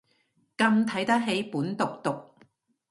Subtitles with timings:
[0.57, 2.31] 咁睇得起本毒毒